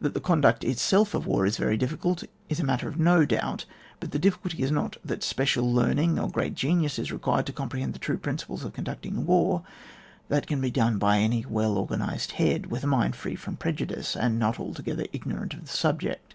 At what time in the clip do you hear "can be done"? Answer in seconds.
10.46-10.96